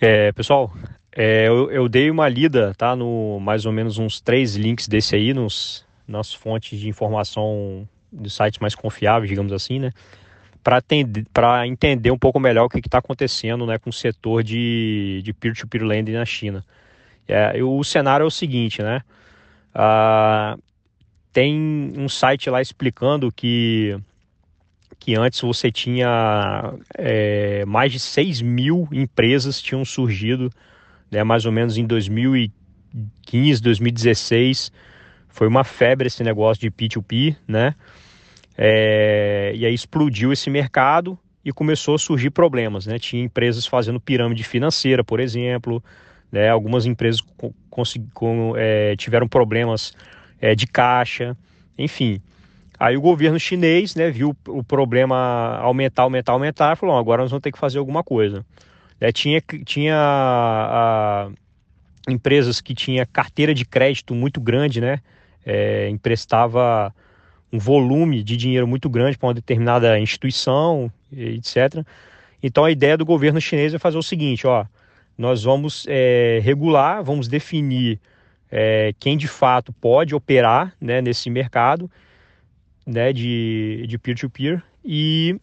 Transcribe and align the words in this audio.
É, 0.00 0.30
pessoal, 0.32 0.72
é, 1.12 1.48
eu, 1.48 1.70
eu, 1.70 1.88
dei 1.88 2.10
uma 2.10 2.28
lida, 2.28 2.74
tá? 2.76 2.94
No 2.94 3.40
mais 3.40 3.64
ou 3.64 3.72
menos 3.72 3.98
uns 3.98 4.20
três 4.20 4.54
links 4.54 4.86
desse 4.86 5.16
aí, 5.16 5.32
nos, 5.32 5.86
nas 6.06 6.32
fontes 6.32 6.78
de 6.78 6.88
informação 6.88 7.88
de 8.12 8.28
sites 8.28 8.60
mais 8.60 8.74
confiáveis, 8.74 9.28
digamos 9.28 9.52
assim, 9.52 9.78
né? 9.78 9.92
Para 10.62 11.66
entender 11.66 12.10
um 12.10 12.18
pouco 12.18 12.40
melhor 12.40 12.64
o 12.64 12.68
que 12.68 12.78
está 12.78 12.98
acontecendo 12.98 13.64
né, 13.66 13.78
com 13.78 13.88
o 13.88 13.92
setor 13.92 14.42
de 14.42 15.32
peer-to-peer 15.38 15.82
-peer 15.82 15.88
lending 15.88 16.12
na 16.14 16.24
China. 16.24 16.64
É, 17.28 17.62
o 17.62 17.82
cenário 17.84 18.24
é 18.24 18.26
o 18.26 18.30
seguinte, 18.30 18.82
né? 18.82 19.00
Ah, 19.72 20.56
tem 21.32 21.92
um 21.96 22.08
site 22.08 22.50
lá 22.50 22.60
explicando 22.60 23.30
que 23.30 23.96
que 25.06 25.14
antes 25.14 25.40
você 25.40 25.70
tinha 25.70 26.74
é, 26.98 27.64
mais 27.64 27.92
de 27.92 28.00
6 28.00 28.42
mil 28.42 28.88
empresas 28.90 29.62
tinham 29.62 29.84
surgido, 29.84 30.50
né, 31.08 31.22
mais 31.22 31.46
ou 31.46 31.52
menos 31.52 31.78
em 31.78 31.86
2015, 31.86 33.62
2016. 33.62 34.72
Foi 35.28 35.46
uma 35.46 35.62
febre 35.62 36.08
esse 36.08 36.24
negócio 36.24 36.60
de 36.60 36.72
P2P, 36.72 37.36
né? 37.46 37.76
É, 38.58 39.52
e 39.54 39.64
aí 39.64 39.72
explodiu 39.72 40.32
esse 40.32 40.50
mercado 40.50 41.16
e 41.44 41.52
começou 41.52 41.94
a 41.94 41.98
surgir 41.98 42.30
problemas, 42.30 42.84
né? 42.84 42.98
Tinha 42.98 43.22
empresas 43.22 43.64
fazendo 43.64 44.00
pirâmide 44.00 44.42
financeira, 44.42 45.04
por 45.04 45.20
exemplo, 45.20 45.80
né? 46.32 46.48
Algumas 46.48 46.84
empresas 46.84 47.20
com, 47.20 47.54
com, 48.12 48.54
é, 48.56 48.96
tiveram 48.96 49.28
problemas 49.28 49.92
é, 50.40 50.56
de 50.56 50.66
caixa, 50.66 51.36
enfim. 51.78 52.20
Aí 52.78 52.96
o 52.96 53.00
governo 53.00 53.40
chinês 53.40 53.94
né, 53.94 54.10
viu 54.10 54.36
o 54.46 54.62
problema 54.62 55.58
aumentar, 55.60 56.02
aumentar, 56.02 56.32
aumentar, 56.32 56.76
falou: 56.76 56.96
agora 56.98 57.22
nós 57.22 57.30
vamos 57.30 57.42
ter 57.42 57.52
que 57.52 57.58
fazer 57.58 57.78
alguma 57.78 58.04
coisa. 58.04 58.44
É, 59.00 59.10
tinha 59.12 59.40
tinha 59.64 59.96
a, 59.96 61.28
empresas 62.08 62.60
que 62.60 62.74
tinha 62.74 63.06
carteira 63.06 63.54
de 63.54 63.64
crédito 63.64 64.14
muito 64.14 64.40
grande, 64.40 64.80
né? 64.80 65.00
É, 65.44 65.88
emprestava 65.88 66.94
um 67.52 67.58
volume 67.58 68.22
de 68.22 68.36
dinheiro 68.36 68.66
muito 68.66 68.88
grande 68.88 69.16
para 69.16 69.28
uma 69.28 69.34
determinada 69.34 69.98
instituição, 69.98 70.90
etc. 71.12 71.84
Então 72.42 72.64
a 72.64 72.70
ideia 72.70 72.96
do 72.96 73.04
governo 73.04 73.40
chinês 73.40 73.72
é 73.72 73.78
fazer 73.78 73.96
o 73.96 74.02
seguinte: 74.02 74.46
ó, 74.46 74.66
nós 75.16 75.44
vamos 75.44 75.86
é, 75.88 76.40
regular, 76.42 77.02
vamos 77.02 77.26
definir 77.26 77.98
é, 78.50 78.92
quem 78.98 79.16
de 79.16 79.28
fato 79.28 79.72
pode 79.72 80.14
operar 80.14 80.74
né, 80.80 81.00
nesse 81.00 81.30
mercado 81.30 81.90
né, 82.86 83.12
de, 83.12 83.98
peer-to-peer 84.00 84.62
e, 84.84 85.40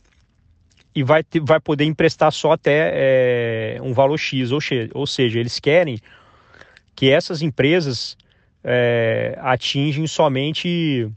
e 0.96 1.04
vai, 1.04 1.24
ter, 1.24 1.42
vai 1.42 1.60
poder 1.60 1.84
emprestar 1.84 2.32
só 2.32 2.54
até 2.54 2.92
é, 3.76 3.82
um 3.82 3.94
valor 3.94 4.18
X, 4.18 4.52
ou, 4.52 4.60
ou 4.94 5.06
seja, 5.06 5.40
eles 5.40 5.60
querem 5.60 6.00
que 6.96 7.10
essas 7.10 7.42
empresas 7.42 8.16
é, 8.64 9.38
atingem 9.42 10.08
somente 10.08 11.12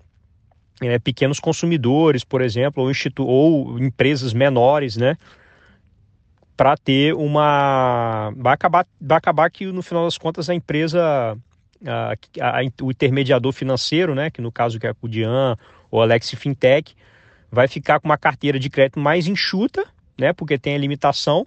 é, 0.83 0.99
pequenos 0.99 1.39
consumidores, 1.39 2.25
por 2.25 2.43
exemplo, 2.43 2.83
ou, 2.83 2.91
institu 2.91 3.25
ou 3.25 3.79
empresas 3.79 4.33
menores, 4.33 4.97
né? 4.97 5.17
Para 6.57 6.77
ter 6.77 7.15
uma. 7.15 8.33
Vai 8.37 8.55
acabar, 8.55 8.87
vai 9.01 9.19
acabar 9.19 9.51
que 9.51 9.67
no 9.67 9.83
final 9.83 10.05
das 10.05 10.17
contas 10.17 10.49
a 10.49 10.55
empresa, 10.55 11.37
a, 11.87 12.13
a, 12.41 12.61
o 12.83 12.91
intermediador 12.91 13.53
financeiro, 13.53 14.15
né? 14.15 14.31
Que 14.31 14.41
no 14.41 14.51
caso 14.51 14.81
que 14.81 14.87
é 14.87 14.91
a 14.91 14.95
Cudian 14.95 15.57
o 15.91 16.01
Alex 16.01 16.31
Fintech, 16.31 16.95
vai 17.51 17.69
ficar 17.69 18.01
com 18.01 18.09
uma 18.09 18.19
carteira 18.19 18.59
de 18.59 18.69
crédito 18.69 19.01
mais 19.01 19.27
enxuta, 19.27 19.85
né, 20.19 20.33
porque 20.33 20.59
tem 20.59 20.75
a 20.75 20.79
limitação 20.79 21.47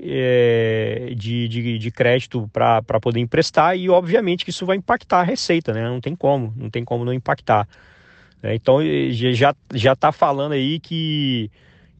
é, 0.00 1.12
de, 1.16 1.48
de, 1.48 1.78
de, 1.78 1.90
crédito 1.90 2.48
para 2.52 3.00
poder 3.00 3.18
emprestar 3.20 3.76
e 3.76 3.90
obviamente 3.90 4.44
que 4.44 4.50
isso 4.50 4.64
vai 4.64 4.76
impactar 4.76 5.20
a 5.20 5.24
receita, 5.24 5.72
né, 5.72 5.82
não 5.82 6.00
tem 6.00 6.14
como, 6.14 6.52
não 6.56 6.70
tem 6.70 6.84
como 6.84 7.04
não 7.04 7.12
impactar. 7.12 7.68
É, 8.42 8.54
então 8.54 8.78
já 9.10 9.54
já 9.74 9.92
está 9.94 10.12
falando 10.12 10.52
aí 10.52 10.78
que 10.78 11.50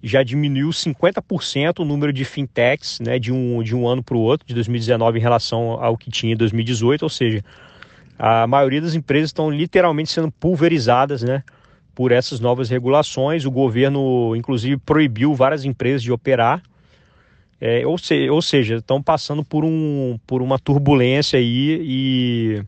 já 0.03 0.23
diminuiu 0.23 0.69
50% 0.69 1.81
o 1.81 1.85
número 1.85 2.13
de 2.13 2.25
fintechs 2.25 3.01
né, 3.01 3.19
de, 3.19 3.33
um, 3.33 3.63
de 3.63 3.75
um 3.75 3.89
ano 3.89 4.03
para 4.03 4.17
o 4.17 4.21
outro, 4.21 4.47
de 4.47 4.55
2019 4.55 5.19
em 5.19 5.23
relação 5.23 5.83
ao 5.83 5.97
que 5.97 6.11
tinha 6.11 6.35
em 6.35 6.37
2018, 6.37 7.03
ou 7.03 7.09
seja, 7.09 7.45
a 8.19 8.47
maioria 8.47 8.81
das 8.81 8.95
empresas 8.95 9.31
estão 9.31 9.51
literalmente 9.51 10.11
sendo 10.11 10.31
pulverizadas 10.31 11.23
né, 11.23 11.43
por 11.99 12.13
essas 12.13 12.39
novas 12.39 12.71
regulações. 12.71 13.45
O 13.45 13.51
governo, 13.51 14.37
inclusive, 14.37 14.77
proibiu 14.77 15.35
várias 15.35 15.65
empresas 15.65 16.01
de 16.01 16.13
operar. 16.13 16.63
É, 17.61 17.85
ou, 17.85 17.99
se, 17.99 18.31
ou, 18.31 18.41
seja, 18.41 18.77
estão 18.77 19.03
passando 19.03 19.45
por, 19.45 19.65
um, 19.65 20.17
por 20.25 20.41
uma 20.41 20.61
turbulência 20.61 21.41
aí 21.41 21.83
e, 21.83 22.65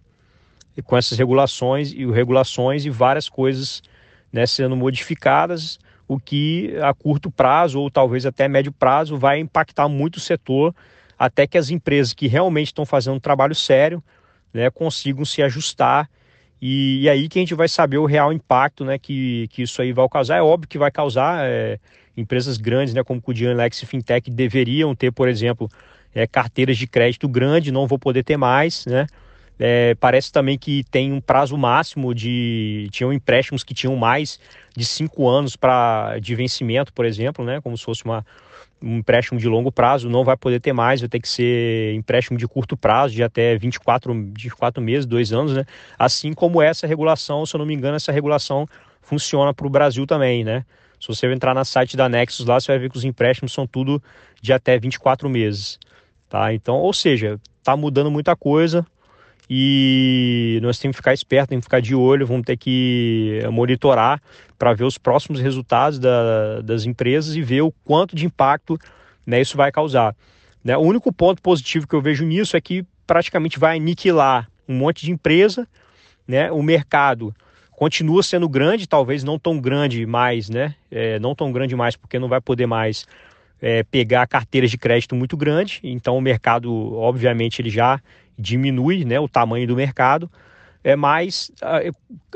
e, 0.76 0.82
com 0.82 0.96
essas 0.96 1.16
regulações 1.16 1.92
e 1.92 2.04
regulações 2.10 2.84
e 2.84 2.90
várias 2.90 3.28
coisas 3.28 3.82
né, 4.32 4.44
sendo 4.46 4.74
modificadas, 4.74 5.78
o 6.08 6.18
que 6.18 6.74
a 6.82 6.92
curto 6.92 7.30
prazo 7.30 7.78
ou 7.78 7.88
talvez 7.88 8.26
até 8.26 8.48
médio 8.48 8.72
prazo 8.72 9.16
vai 9.16 9.38
impactar 9.38 9.88
muito 9.88 10.16
o 10.16 10.20
setor, 10.20 10.74
até 11.16 11.46
que 11.46 11.56
as 11.56 11.70
empresas 11.70 12.12
que 12.12 12.26
realmente 12.26 12.66
estão 12.66 12.84
fazendo 12.84 13.14
um 13.14 13.20
trabalho 13.20 13.54
sério 13.54 14.02
né, 14.52 14.68
consigam 14.70 15.24
se 15.24 15.40
ajustar 15.40 16.10
e, 16.60 17.02
e, 17.02 17.08
aí 17.08 17.28
que 17.28 17.38
a 17.38 17.42
gente 17.42 17.54
vai 17.54 17.68
saber 17.68 17.98
o 17.98 18.04
real 18.04 18.32
impacto 18.32 18.84
né, 18.84 18.98
que, 18.98 19.48
que 19.48 19.62
isso 19.62 19.80
aí 19.80 19.92
vai 19.92 20.08
causar. 20.08 20.36
É 20.36 20.42
óbvio 20.42 20.68
que 20.68 20.78
vai 20.78 20.90
causar 20.90 21.44
é, 21.44 21.78
empresas 22.16 22.58
grandes, 22.58 22.92
né, 22.92 23.02
como 23.02 23.20
Cudian, 23.20 23.54
Lex 23.54 23.82
e 23.82 23.86
Fintech, 23.86 24.30
deveriam 24.30 24.94
ter, 24.94 25.10
por 25.10 25.28
exemplo, 25.28 25.68
é, 26.14 26.26
carteiras 26.26 26.76
de 26.76 26.86
crédito 26.86 27.28
grande, 27.28 27.72
não 27.72 27.86
vou 27.86 27.98
poder 27.98 28.22
ter 28.22 28.36
mais, 28.36 28.84
né? 28.86 29.06
É, 29.62 29.94
parece 29.96 30.32
também 30.32 30.56
que 30.56 30.82
tem 30.84 31.12
um 31.12 31.20
prazo 31.20 31.54
máximo 31.58 32.14
de. 32.14 32.88
Tinham 32.90 33.12
empréstimos 33.12 33.62
que 33.62 33.74
tinham 33.74 33.94
mais 33.94 34.40
de 34.74 34.86
cinco 34.86 35.28
anos 35.28 35.54
para 35.54 36.18
de 36.18 36.34
vencimento, 36.34 36.94
por 36.94 37.04
exemplo, 37.04 37.44
né? 37.44 37.60
Como 37.60 37.76
se 37.76 37.84
fosse 37.84 38.02
uma, 38.06 38.24
um 38.80 38.96
empréstimo 38.96 39.38
de 39.38 39.46
longo 39.46 39.70
prazo, 39.70 40.08
não 40.08 40.24
vai 40.24 40.34
poder 40.34 40.60
ter 40.60 40.72
mais, 40.72 41.00
vai 41.00 41.10
ter 41.10 41.20
que 41.20 41.28
ser 41.28 41.94
empréstimo 41.94 42.38
de 42.38 42.48
curto 42.48 42.74
prazo, 42.74 43.14
de 43.14 43.22
até 43.22 43.54
24, 43.58 44.14
24 44.34 44.82
meses, 44.82 45.04
dois 45.04 45.30
anos, 45.30 45.52
né? 45.52 45.66
Assim 45.98 46.32
como 46.32 46.62
essa 46.62 46.86
regulação, 46.86 47.44
se 47.44 47.54
eu 47.54 47.58
não 47.58 47.66
me 47.66 47.74
engano, 47.74 47.96
essa 47.96 48.12
regulação 48.12 48.66
funciona 49.02 49.52
para 49.52 49.66
o 49.66 49.70
Brasil 49.70 50.06
também, 50.06 50.42
né? 50.42 50.64
Se 50.98 51.06
você 51.06 51.30
entrar 51.30 51.52
na 51.54 51.66
site 51.66 51.98
da 51.98 52.08
Nexus 52.08 52.46
lá, 52.46 52.58
você 52.58 52.72
vai 52.72 52.78
ver 52.78 52.90
que 52.90 52.96
os 52.96 53.04
empréstimos 53.04 53.52
são 53.52 53.66
tudo 53.66 54.02
de 54.40 54.54
até 54.54 54.78
24 54.78 55.28
meses, 55.28 55.78
tá? 56.30 56.54
Então, 56.54 56.76
ou 56.76 56.94
seja, 56.94 57.38
tá 57.62 57.76
mudando 57.76 58.10
muita 58.10 58.34
coisa 58.34 58.86
e 59.52 60.60
nós 60.62 60.78
temos 60.78 60.94
que 60.94 60.98
ficar 61.02 61.12
esperto, 61.12 61.48
temos 61.48 61.62
que 61.62 61.66
ficar 61.66 61.80
de 61.80 61.92
olho, 61.92 62.24
vamos 62.24 62.44
ter 62.44 62.56
que 62.56 63.40
monitorar 63.50 64.22
para 64.56 64.72
ver 64.72 64.84
os 64.84 64.96
próximos 64.96 65.40
resultados 65.40 65.98
da, 65.98 66.60
das 66.60 66.86
empresas 66.86 67.34
e 67.34 67.42
ver 67.42 67.62
o 67.62 67.72
quanto 67.84 68.14
de 68.14 68.24
impacto 68.24 68.78
né, 69.26 69.40
isso 69.40 69.56
vai 69.56 69.72
causar. 69.72 70.14
Né? 70.62 70.76
O 70.76 70.82
único 70.82 71.12
ponto 71.12 71.42
positivo 71.42 71.88
que 71.88 71.94
eu 71.96 72.00
vejo 72.00 72.24
nisso 72.24 72.56
é 72.56 72.60
que 72.60 72.84
praticamente 73.04 73.58
vai 73.58 73.76
aniquilar 73.76 74.48
um 74.68 74.74
monte 74.76 75.04
de 75.04 75.10
empresa, 75.10 75.66
né? 76.28 76.52
o 76.52 76.62
mercado 76.62 77.34
continua 77.72 78.22
sendo 78.22 78.48
grande, 78.48 78.86
talvez 78.86 79.24
não 79.24 79.36
tão 79.36 79.58
grande 79.58 80.06
mais, 80.06 80.48
né? 80.48 80.74
É, 80.90 81.18
não 81.18 81.34
tão 81.34 81.50
grande 81.50 81.74
mais 81.74 81.96
porque 81.96 82.18
não 82.18 82.28
vai 82.28 82.40
poder 82.40 82.66
mais 82.66 83.06
é, 83.60 83.82
pegar 83.82 84.26
carteiras 84.28 84.70
de 84.70 84.76
crédito 84.76 85.16
muito 85.16 85.34
grande, 85.34 85.80
então 85.82 86.16
o 86.16 86.20
mercado, 86.20 86.94
obviamente, 86.94 87.62
ele 87.62 87.70
já 87.70 87.98
diminui 88.40 89.04
né, 89.04 89.20
o 89.20 89.28
tamanho 89.28 89.66
do 89.66 89.76
mercado, 89.76 90.30
é, 90.82 90.96
mas 90.96 91.52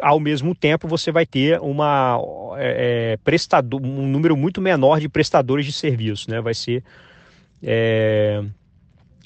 ao 0.02 0.20
mesmo 0.20 0.54
tempo 0.54 0.86
você 0.86 1.10
vai 1.10 1.24
ter 1.24 1.58
uma, 1.60 2.18
é, 2.58 3.12
é, 3.12 3.16
prestador, 3.24 3.80
um 3.82 4.06
número 4.06 4.36
muito 4.36 4.60
menor 4.60 5.00
de 5.00 5.08
prestadores 5.08 5.64
de 5.64 5.72
serviços. 5.72 6.26
Né? 6.26 6.40
Vai 6.40 6.52
ser, 6.52 6.84
é, 7.62 8.44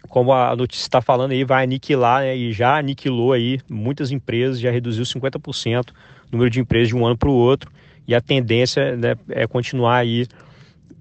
como 0.09 0.33
a 0.33 0.55
notícia 0.55 0.85
está 0.85 1.01
falando 1.01 1.33
aí, 1.33 1.43
vai 1.43 1.65
aniquilar 1.65 2.23
né, 2.23 2.37
e 2.37 2.53
já 2.53 2.79
aniquilou 2.79 3.33
aí 3.33 3.59
muitas 3.69 4.13
empresas, 4.13 4.61
já 4.61 4.71
reduziu 4.71 5.05
50% 5.05 5.91
o 5.91 5.93
número 6.31 6.51
de 6.51 6.61
empresas 6.61 6.89
de 6.89 6.97
um 6.97 7.05
ano 7.05 7.17
para 7.17 7.29
o 7.29 7.35
outro 7.35 7.71
e 8.07 8.15
a 8.15 8.21
tendência 8.21 8.97
né, 8.97 9.17
é 9.29 9.47
continuar 9.47 9.97
aí 9.97 10.27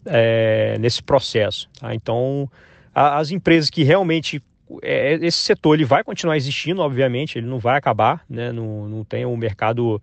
é, 0.06 0.78
nesse 0.80 1.04
processo. 1.04 1.69
Tá? 1.80 1.94
Então, 1.94 2.50
a, 2.94 3.18
as 3.18 3.31
empresas 3.31 3.69
que 3.69 3.84
realmente 3.84 4.42
é, 4.81 5.14
esse 5.16 5.38
setor 5.38 5.75
ele 5.75 5.86
vai 5.86 6.04
continuar 6.04 6.38
existindo, 6.38 6.81
obviamente, 6.81 7.38
ele 7.38 7.48
não 7.48 7.60
vai 7.60 7.78
acabar, 7.78 8.24
né? 8.30 8.52
Não, 8.52 8.88
não 8.88 9.04
tem 9.04 9.25
um 9.25 9.38
mercado 9.38 10.02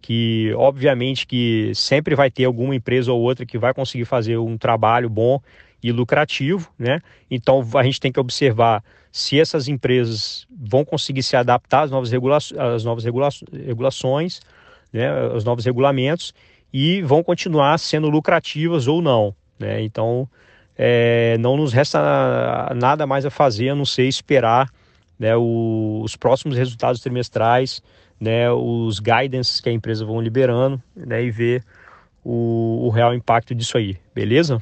que, 0.00 0.52
obviamente, 0.56 1.26
que 1.26 1.72
sempre 1.74 2.14
vai 2.14 2.30
ter 2.30 2.44
alguma 2.44 2.74
empresa 2.74 3.12
ou 3.12 3.20
outra 3.20 3.46
que 3.46 3.56
vai 3.56 3.72
conseguir 3.72 4.04
fazer 4.04 4.36
um 4.36 4.58
trabalho 4.58 5.08
bom 5.08 5.40
e 5.82 5.92
lucrativo, 5.92 6.70
né? 6.78 7.00
Então 7.30 7.66
a 7.74 7.82
gente 7.82 8.00
tem 8.00 8.12
que 8.12 8.20
observar 8.20 8.84
se 9.10 9.38
essas 9.38 9.68
empresas 9.68 10.46
vão 10.50 10.84
conseguir 10.84 11.22
se 11.22 11.36
adaptar 11.36 11.82
às 11.82 11.90
novas, 11.90 12.10
regula 12.10 12.36
às 12.36 12.84
novas 12.84 13.04
regula 13.04 13.28
regulações, 13.52 14.40
né? 14.92 15.08
aos 15.32 15.44
novos 15.44 15.64
regulamentos 15.64 16.32
e 16.72 17.02
vão 17.02 17.22
continuar 17.22 17.78
sendo 17.78 18.08
lucrativas 18.08 18.86
ou 18.86 19.02
não, 19.02 19.34
né? 19.58 19.82
Então 19.82 20.28
é, 20.76 21.36
não 21.38 21.56
nos 21.56 21.72
resta 21.72 22.72
nada 22.74 23.06
mais 23.06 23.24
a 23.26 23.30
fazer 23.30 23.70
a 23.70 23.74
não 23.74 23.84
ser 23.84 24.04
esperar 24.04 24.70
né, 25.18 25.36
o, 25.36 26.00
os 26.02 26.16
próximos 26.16 26.56
resultados 26.56 27.00
trimestrais, 27.00 27.82
né, 28.20 28.50
os 28.50 28.98
guidance 28.98 29.62
que 29.62 29.68
a 29.68 29.72
empresa 29.72 30.04
vão 30.04 30.20
liberando 30.20 30.82
né, 30.96 31.22
e 31.22 31.30
ver 31.30 31.64
o, 32.24 32.86
o 32.86 32.90
real 32.90 33.14
impacto 33.14 33.54
disso 33.54 33.76
aí, 33.76 33.96
beleza? 34.14 34.60